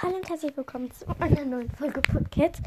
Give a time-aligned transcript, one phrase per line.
[0.00, 2.60] Hallo und herzlich willkommen zu einer neuen Folge Podcast.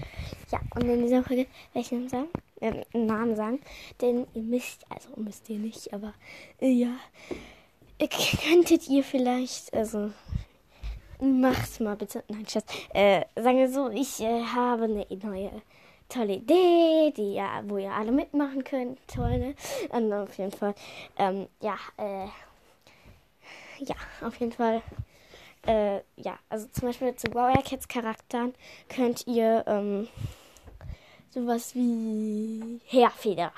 [0.51, 2.27] Ja, und in dieser Folge werde ich einen, sagen,
[2.59, 3.61] äh, einen Namen sagen,
[4.01, 6.13] denn ihr müsst, also müsst ihr nicht, aber
[6.59, 6.89] äh, ja,
[8.43, 10.11] könntet ihr vielleicht, also
[11.21, 15.61] macht's mal bitte, nein, Schatz, äh, sagen wir so, ich äh, habe eine neue
[16.09, 19.55] tolle Idee, die ja, wo ihr alle mitmachen könnt, toll, ne?
[19.91, 20.75] Und auf jeden Fall,
[21.17, 22.25] ähm, ja, äh,
[23.85, 24.81] ja, auf jeden Fall
[25.65, 28.53] äh, ja, also zum Beispiel zu Warrior Cats Charakteren
[28.89, 30.07] könnt ihr ähm,
[31.29, 33.51] sowas wie Heerfeder,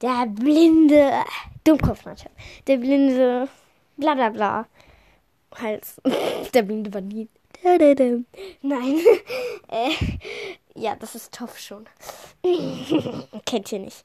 [0.00, 1.24] der blinde
[1.64, 3.48] Dummkopf natürlich, der blinde
[3.96, 4.66] bla bla bla,
[5.56, 6.00] Hals,
[6.54, 7.30] der blinde Bandit.
[7.64, 8.26] Nein,
[9.68, 9.90] äh,
[10.74, 11.86] ja, das ist Toff schon.
[13.46, 14.04] Kennt ihr nicht.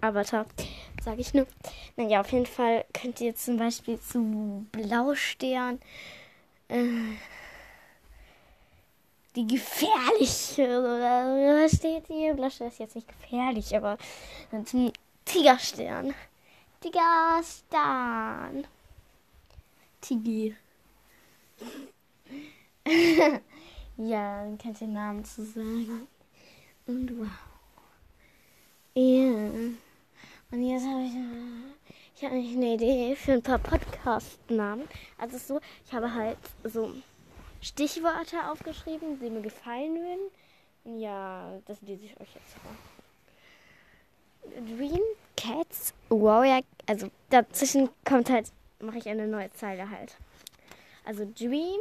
[0.00, 0.46] Aber top,
[1.02, 1.46] sage ich nur.
[1.96, 5.80] Naja, auf jeden Fall könnt ihr zum Beispiel zu Blaustern
[6.68, 7.18] die
[9.46, 12.32] gefährliche, oder was steht hier?
[12.34, 13.98] Blasche ist jetzt nicht gefährlich, aber
[14.64, 14.90] zum
[15.24, 16.14] Tigerstern.
[16.80, 18.66] Tigerstern.
[20.00, 20.56] Tigi.
[23.96, 26.06] ja, dann könnt ihr Namen zu sagen.
[26.86, 27.26] Und wow.
[28.94, 29.34] Ja.
[30.50, 31.12] Und jetzt habe ich.
[32.18, 34.88] Ich habe eine Idee für ein paar Podcast-Namen.
[35.18, 36.92] Also so, ich habe halt so
[37.60, 40.98] Stichwörter aufgeschrieben, die mir gefallen würden.
[41.00, 42.72] Ja, das lese ich euch jetzt vor.
[44.66, 45.00] Dream
[45.36, 50.16] Cats Warrior, also dazwischen kommt halt, mache ich eine neue Zeile halt.
[51.04, 51.78] Also Dream,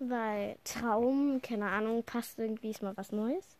[0.00, 3.56] weil Traum, keine Ahnung, passt irgendwie, ist mal was Neues.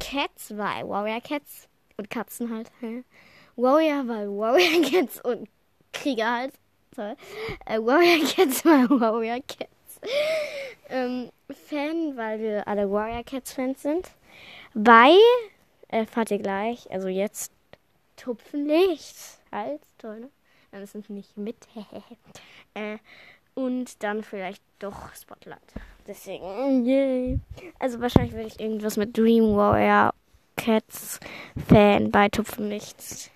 [0.00, 2.72] Cats, weil Warrior Cats und Katzen halt.
[3.56, 5.48] Warrior weil Warrior Cats und
[5.92, 6.54] Krieger halt.
[6.94, 7.16] Toll.
[7.66, 10.00] Äh, Warrior Cats weil Warrior Cats.
[10.88, 11.30] ähm,
[11.68, 14.10] Fan, weil wir alle Warrior Cats Fans sind.
[14.74, 15.14] Bei,
[15.88, 17.52] erfahrt ihr gleich, also jetzt
[18.16, 19.16] Tupfenlicht.
[19.52, 20.30] Halt, toll, ne?
[20.72, 21.56] Dann es nicht mit.
[22.74, 22.98] äh,
[23.54, 25.60] und dann vielleicht doch Spotlight.
[26.06, 27.38] Deswegen, yay.
[27.78, 30.12] Also wahrscheinlich werde ich irgendwas mit Dream Warrior
[30.56, 31.20] Cats
[31.68, 33.30] Fan bei Tupfenlicht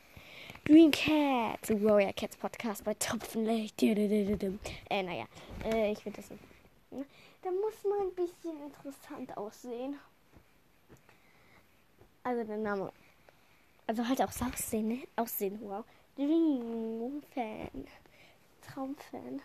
[0.69, 3.83] Green Cats, Warrior Cats Podcast bei Tropfenlicht.
[3.83, 5.25] Äh, naja,
[5.65, 6.43] äh, ich finde das nicht.
[6.91, 7.07] Ne?
[7.41, 9.99] Da muss man ein bisschen interessant aussehen.
[12.23, 12.93] Also der Name.
[13.87, 15.09] Also halt auch Aussehen, ne?
[15.17, 15.87] Aussehen, wow.
[16.17, 17.87] Dream Fan.
[18.61, 19.41] Traumfan.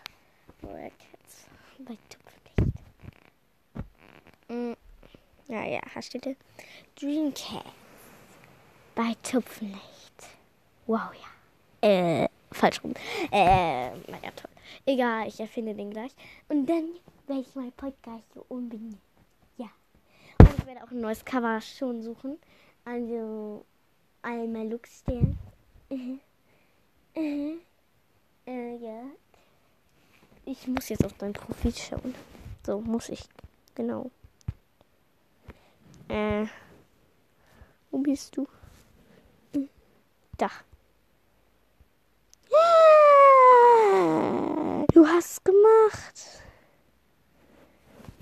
[0.62, 1.46] Warrior Cats
[1.80, 2.82] bei Tupfenlicht.
[4.50, 4.74] Mm.
[5.48, 6.20] Ja, ja, hast du
[7.00, 7.70] Dream Cats
[8.94, 10.43] bei Tupfenlicht.
[10.86, 11.88] Wow, ja.
[11.88, 12.94] Äh, falsch rum.
[13.32, 14.52] Äh, naja, toll.
[14.86, 16.12] Egal, ich erfinde den gleich.
[16.50, 16.90] Und dann
[17.28, 19.00] werde ich mein Podcast so umbenennen.
[19.58, 19.70] Ja.
[20.40, 22.38] Und ich werde auch ein neues Cover schon suchen.
[22.86, 23.66] Also,
[24.22, 25.38] einmal Lux Stern.
[25.90, 26.18] Äh,
[27.16, 27.58] äh,
[28.46, 29.04] äh, ja.
[30.46, 32.14] Ich muss jetzt auf dein Profil schauen.
[32.66, 33.24] So, muss ich.
[33.76, 34.12] Genau.
[36.10, 36.46] Äh,
[37.92, 38.48] wo bist du?
[39.54, 39.70] Hm,
[40.38, 40.50] da.
[45.04, 46.18] Du hast gemacht.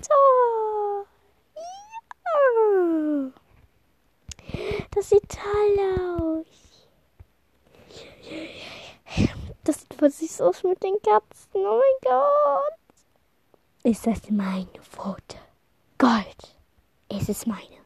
[0.00, 1.06] So.
[1.54, 3.30] Ja.
[4.90, 5.78] Das sieht toll
[6.18, 6.88] aus.
[9.62, 11.50] Das sieht voll süß aus mit den Katzen.
[11.54, 12.80] Oh mein Gott.
[13.84, 15.36] Ist das meine Pfote?
[15.98, 16.56] Gold.
[17.12, 17.78] Ist es meine?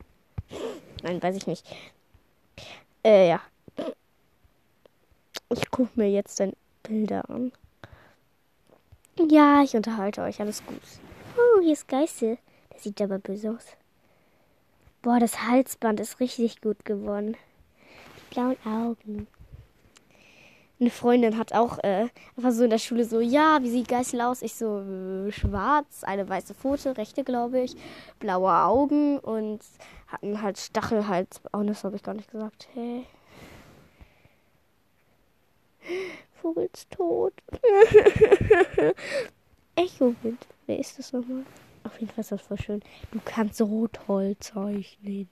[1.02, 1.66] Nein, weiß ich nicht.
[3.04, 3.42] Äh, ja.
[5.50, 7.52] Ich gucke mir jetzt deine Bilder an.
[9.18, 10.80] Ja, ich unterhalte euch, alles gut.
[11.36, 12.38] Oh, hier ist Geißel.
[12.72, 13.64] Der sieht aber böse aus.
[15.00, 17.36] Boah, das Halsband ist richtig gut geworden.
[18.16, 19.26] Die blauen Augen.
[20.78, 24.20] Eine Freundin hat auch äh, einfach so in der Schule so, ja, wie sieht Geißel
[24.20, 24.42] aus?
[24.42, 27.74] Ich so, äh, schwarz, eine weiße Pfote, rechte, glaube ich,
[28.18, 29.60] blaue Augen und
[30.08, 31.40] hatten halt Stachelhals.
[31.54, 32.68] Oh, das habe ich gar nicht gesagt.
[32.74, 33.06] Hey.
[36.40, 37.32] Vogels tot.
[39.76, 40.46] Echowind.
[40.66, 41.44] Wer ist das nochmal?
[41.84, 42.80] Auf jeden Fall ist das voll schön.
[43.12, 45.28] Du kannst so toll zeichnen.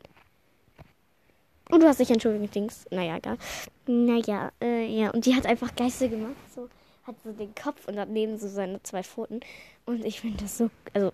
[1.71, 2.85] Und du hast dich entschuldigt, Dings.
[2.91, 3.39] Naja, egal.
[3.87, 5.11] Naja, äh, ja.
[5.11, 6.35] Und die hat einfach Geister gemacht.
[6.55, 6.69] So,
[7.05, 9.41] hat so den Kopf und daneben so seine zwei Pfoten.
[9.87, 10.71] Und ich finde das so.
[10.93, 11.13] Also,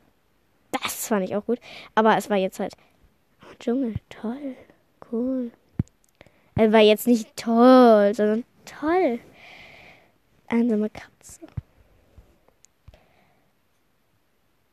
[0.73, 1.61] das fand ich auch gut.
[1.95, 2.75] Aber es war jetzt halt.
[3.43, 3.95] Oh, Dschungel.
[4.09, 4.57] Toll.
[5.11, 5.51] Cool.
[6.57, 9.21] Er war jetzt nicht toll, sondern toll
[10.51, 11.41] einsame Katze.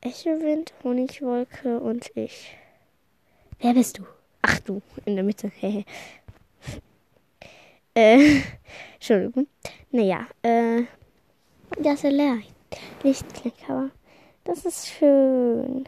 [0.01, 2.55] Echelwind, Honigwolke und ich.
[3.59, 4.05] Wer bist du?
[4.41, 5.51] Ach du, in der Mitte.
[7.95, 8.41] äh,
[8.93, 9.47] Entschuldigung.
[9.91, 10.83] Naja, äh,
[11.79, 12.39] das ist leer.
[13.03, 13.89] Lichtklicker.
[14.43, 15.87] Das ist schön.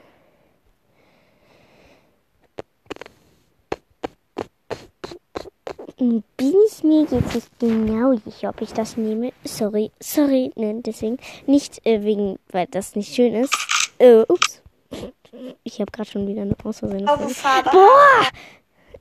[5.99, 9.33] Bin ich mir jetzt nicht genau sicher, ob ich das nehme.
[9.43, 11.17] Sorry, sorry, ne, deswegen.
[11.45, 13.53] Nicht äh, wegen, weil das nicht schön ist.
[13.97, 14.61] Äh, ups.
[15.63, 17.05] Ich habe gerade schon wieder eine Ausversehen.
[17.05, 18.27] Boah!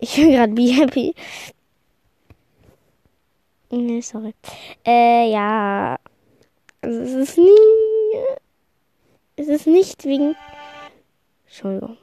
[0.00, 1.14] Ich bin gerade be happy.
[3.70, 4.34] Ne, sorry.
[4.84, 5.98] Äh, ja.
[6.80, 8.18] Also es ist nie.
[9.36, 10.34] Es ist nicht wegen.
[11.46, 11.96] Entschuldigung.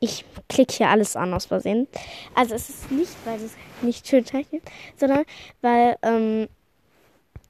[0.00, 1.88] Ich klicke hier alles an aus Versehen.
[2.34, 3.52] Also es ist nicht, weil es
[3.82, 4.62] nicht schön zeichnet,
[4.96, 5.24] sondern
[5.60, 6.48] weil, ähm,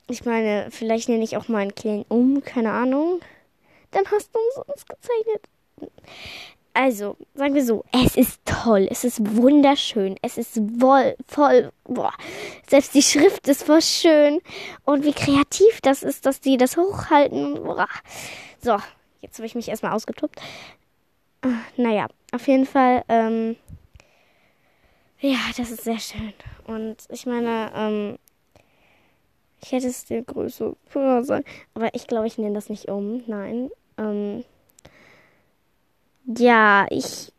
[0.08, 3.20] ich meine, vielleicht nenne ich auch mal einen kleinen um, keine Ahnung.
[3.90, 5.43] Dann hast du uns gezeichnet.
[6.75, 12.14] Also, sagen wir so, es ist toll, es ist wunderschön, es ist voll, voll, boah,
[12.67, 14.40] selbst die Schrift ist voll schön
[14.87, 17.62] und wie kreativ das ist, dass die das hochhalten.
[17.62, 17.88] Boah.
[18.58, 18.78] So,
[19.20, 20.40] jetzt habe ich mich erstmal ausgetobt.
[21.43, 23.56] Ah, naja, auf jeden Fall, ähm,
[25.22, 26.32] ja, das ist sehr schön.
[26.66, 28.19] Und ich meine, ähm,
[29.62, 30.74] ich hätte es dir größer
[31.22, 31.44] sein.
[31.74, 33.22] Aber ich glaube, ich nehme das nicht um.
[33.26, 33.70] Nein.
[33.98, 34.44] Ähm,
[36.26, 37.32] ja, ich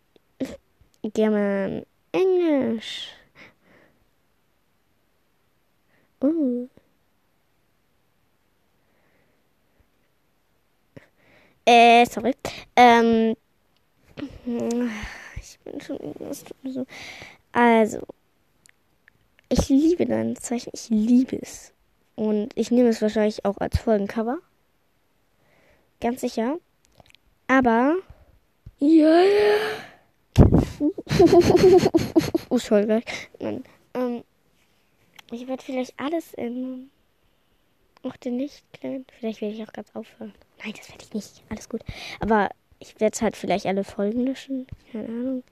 [1.13, 3.09] gerne Englisch.
[6.21, 6.68] Uh.
[11.65, 12.33] Äh, sorry.
[12.75, 13.36] Ähm,
[15.38, 16.86] ich bin schon irgendwas so.
[17.53, 18.01] Also,
[19.47, 20.71] ich liebe dein Zeichen.
[20.73, 21.71] Ich liebe es.
[22.15, 24.39] Und ich nehme es wahrscheinlich auch als Folgencover.
[26.01, 26.57] Ganz sicher.
[27.47, 27.95] Aber.
[28.79, 29.55] Ja, ja.
[32.50, 33.03] oh, sorry.
[33.39, 33.63] Nein.
[33.94, 34.23] Ähm,
[35.31, 36.89] ich werde vielleicht alles ändern.
[38.01, 39.05] Auch den nicht klein.
[39.19, 40.33] Vielleicht werde ich auch ganz aufhören.
[40.63, 41.44] Nein, das werde ich nicht.
[41.50, 41.81] Alles gut.
[42.19, 44.67] Aber ich werde halt vielleicht alle Folgen löschen.
[44.91, 45.44] Keine Ahnung.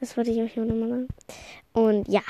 [0.00, 1.08] Das wollte ich euch auch nochmal sagen.
[1.72, 2.22] Und ja.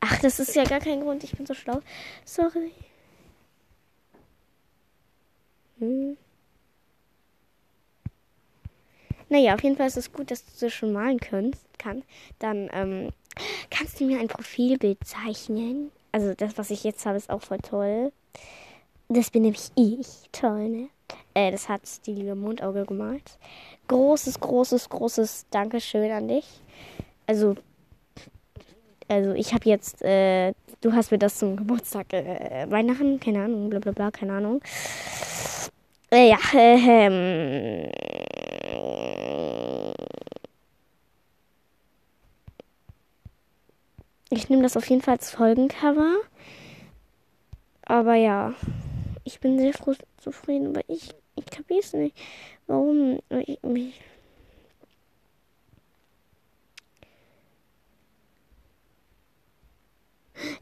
[0.00, 1.24] Ach, das ist ja gar kein Grund.
[1.24, 1.80] Ich bin so schlau.
[2.24, 2.72] Sorry.
[5.78, 6.16] Hm.
[9.28, 11.64] Naja, auf jeden Fall ist es gut, dass du das schon malen kannst.
[11.78, 12.02] Kann.
[12.38, 13.12] Dann ähm,
[13.70, 15.92] kannst du mir ein Profilbild zeichnen.
[16.10, 18.12] Also das, was ich jetzt habe, ist auch voll toll.
[19.08, 20.28] Das bin nämlich ich.
[20.32, 20.88] Toll, ne?
[21.34, 23.38] Äh, das hat die liebe Mondauge gemalt.
[23.88, 26.60] Großes, großes, großes Dankeschön an dich.
[27.26, 27.56] Also,
[29.08, 33.70] also ich habe jetzt, äh, du hast mir das zum Geburtstag, äh, Weihnachten, keine Ahnung,
[33.70, 34.60] bla bla bla, keine Ahnung.
[36.10, 37.90] Äh, ja, äh, ähm,
[44.30, 46.16] ich nehme das auf jeden Fall als Folgencover.
[47.82, 48.54] Aber ja
[49.28, 52.16] ich bin sehr froh zufrieden, aber ich, ich kapiere es nicht.
[52.66, 54.00] Warum ich mich.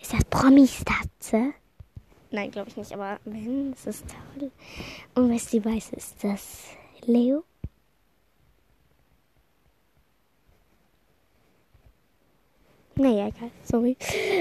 [0.00, 1.54] Ist das Promi-Statze?
[2.32, 4.50] Nein, glaube ich nicht, aber wenn, das ist toll.
[5.14, 6.70] Und was die weiß, ist das
[7.04, 7.44] Leo?
[12.96, 13.96] Naja, egal, sorry.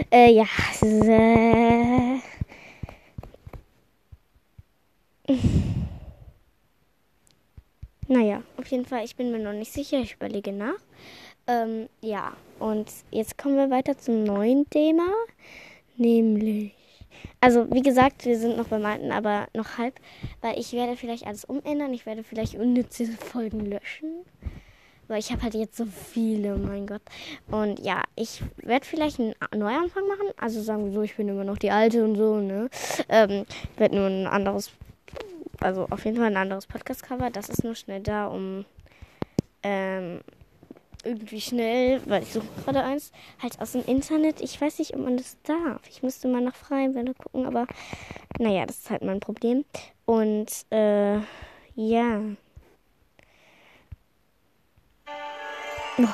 [0.10, 2.20] Äh, ja, es ist, äh,
[8.08, 10.80] naja, auf jeden Fall, ich bin mir noch nicht sicher, ich überlege nach.
[11.48, 15.08] Ähm, ja, und jetzt kommen wir weiter zum neuen Thema,
[15.98, 16.74] nämlich.
[17.40, 20.00] Also, wie gesagt, wir sind noch beim alten, aber noch halb,
[20.42, 21.94] weil ich werde vielleicht alles umändern.
[21.94, 24.26] Ich werde vielleicht unnütze Folgen löschen.
[25.08, 27.02] Weil ich habe halt jetzt so viele, mein Gott.
[27.52, 30.28] Und ja, ich werde vielleicht einen Neuanfang machen.
[30.38, 32.70] Also sagen wir so, ich bin immer noch die alte und so, ne?
[33.08, 34.72] Ähm, ich werde nur ein anderes
[35.66, 37.30] also auf jeden Fall ein anderes Podcast-Cover.
[37.32, 38.66] Das ist nur schnell da, um
[39.64, 40.22] ähm,
[41.04, 44.42] irgendwie schnell, weil ich suche gerade eins, halt aus dem Internet.
[44.42, 45.82] Ich weiß nicht, ob man das darf.
[45.90, 47.68] Ich müsste mal nach freien Welle gucken, aber
[48.40, 49.66] naja, das ist halt mein Problem.
[50.06, 51.18] Und äh,
[51.76, 52.22] ja.
[55.98, 56.08] Oh,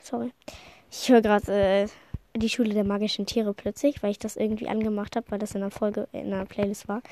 [0.00, 0.32] sorry.
[0.90, 1.88] Ich höre gerade äh,
[2.34, 5.60] die Schule der magischen Tiere plötzlich, weil ich das irgendwie angemacht habe, weil das in
[5.60, 7.02] der Folge in der Playlist war.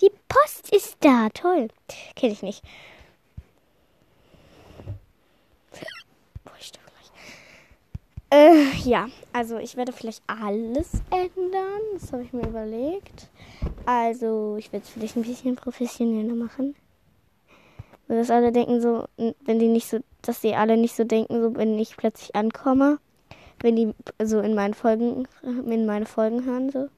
[0.00, 1.68] Die Post ist da, toll.
[2.14, 2.62] Kenne ich nicht.
[8.30, 11.80] Äh, ja, also ich werde vielleicht alles ändern.
[11.94, 13.28] Das habe ich mir überlegt.
[13.86, 16.74] Also ich werde es vielleicht ein bisschen professioneller machen.
[18.06, 21.56] Dass alle denken so, wenn die nicht so, dass die alle nicht so denken, so
[21.56, 22.98] wenn ich plötzlich ankomme,
[23.60, 26.88] wenn die so in meinen Folgen, in meine Folgen hören, so.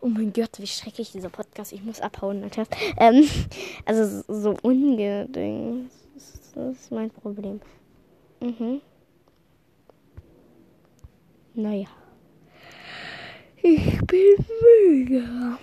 [0.00, 1.72] Oh mein Gott, wie schrecklich dieser Podcast.
[1.72, 2.64] Ich muss abhauen, Alter.
[2.96, 3.28] Ähm,
[3.84, 5.90] also so ungedingt.
[6.54, 7.60] Das ist mein Problem.
[8.40, 8.80] Mhm.
[11.54, 11.88] Naja.
[13.62, 15.58] Ich bin müde.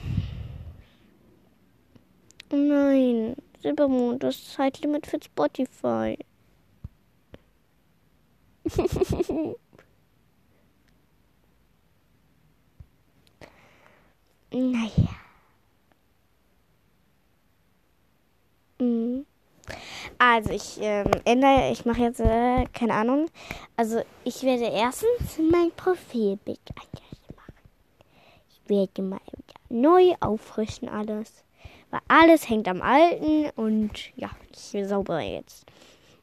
[2.52, 6.18] Nein, Silbermond, das Zeitlimit für Spotify.
[14.52, 15.10] naja.
[18.80, 19.26] Mhm.
[20.18, 23.28] Also ich ähm, ändere, ich mache jetzt, äh, keine Ahnung.
[23.78, 27.54] Also ich werde erstens mein Profilbild machen.
[28.50, 29.20] Ich werde mal
[29.70, 31.44] neu auffrischen alles.
[31.92, 35.66] Weil alles hängt am Alten und ja, ich will sauber jetzt.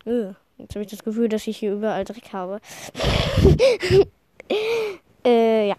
[0.04, 2.61] Äh, jetzt habe ich das Gefühl, dass ich hier überall Dreck habe.
[5.25, 5.76] äh, ja.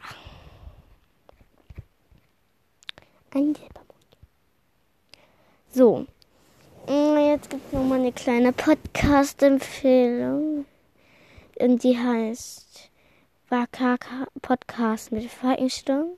[3.37, 4.17] Ein Silbermond.
[5.69, 6.07] So.
[6.87, 10.65] Jetzt gibt es nochmal eine kleine Podcast-Empfehlung.
[11.59, 12.89] Und die heißt
[13.49, 16.17] Wakaka Podcast mit Falkensturm.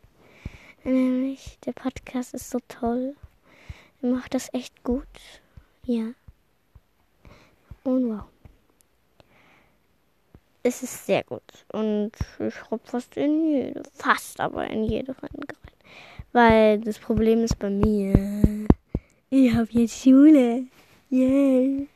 [0.86, 3.18] Nämlich, der Podcast ist so toll.
[4.02, 5.04] Er macht das echt gut.
[5.84, 6.14] Ja.
[7.84, 8.24] Und wow.
[10.64, 11.66] Es ist sehr gut.
[11.74, 15.44] Und ich hab fast in jede, fast aber in jede rein.
[16.32, 18.68] Weil das Problem ist bei mir.
[19.30, 20.66] Ich habe jetzt Schule.
[21.10, 21.88] Yay.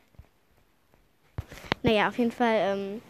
[1.82, 3.02] Naja, auf jeden Fall, ähm,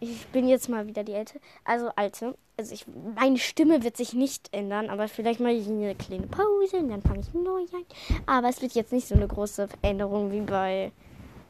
[0.00, 1.40] ich bin jetzt mal wieder die Alte.
[1.64, 2.36] Also alte.
[2.56, 2.86] Also ich,
[3.16, 7.02] meine Stimme wird sich nicht ändern, aber vielleicht mache ich eine kleine Pause und dann
[7.02, 7.84] fange ich neu an.
[8.26, 10.92] Aber es wird jetzt nicht so eine große Veränderung wie bei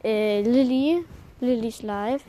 [0.03, 1.05] äh, Lilly.
[1.39, 2.23] Lillys Live.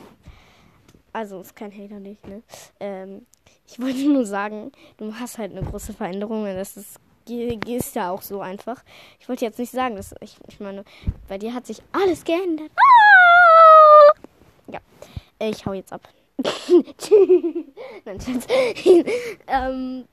[1.13, 2.43] Also ist kein Hater nicht, ne?
[2.81, 3.27] Ähm,
[3.67, 8.11] ich wollte nur sagen, du hast halt eine große Veränderung und das ist ist ja
[8.11, 8.83] auch so einfach.
[9.19, 10.85] Ich wollte jetzt nicht sagen, dass ich, ich meine,
[11.29, 12.71] bei dir hat sich alles geändert.
[14.67, 14.81] Ja,
[15.39, 16.03] ich hau jetzt ab.
[18.05, 18.47] Nein, Schatz.
[19.47, 20.05] ähm,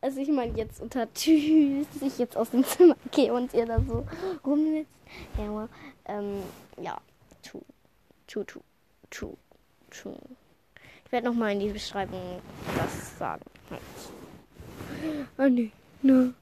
[0.00, 3.80] also ich meine jetzt unter Tschüss, ich jetzt aus dem Zimmer gehe und ihr da
[3.80, 4.06] so
[4.44, 4.90] rumsitzt.
[5.38, 5.68] Ja,
[6.06, 6.42] ähm,
[6.80, 6.98] ja,
[7.42, 7.62] tu,
[8.26, 8.60] tu, tu,
[9.10, 9.36] tu,
[9.90, 10.14] tu.
[11.14, 12.40] Ich werde nochmal in die Beschreibung
[12.76, 13.44] das sagen.
[15.38, 15.70] Oh nee,
[16.02, 16.32] no.